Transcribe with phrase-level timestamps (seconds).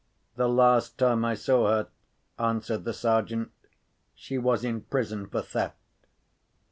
[0.35, 1.87] "The last time I saw her,"
[2.39, 3.51] answered the Sergeant,
[4.15, 5.75] "she was in prison for theft."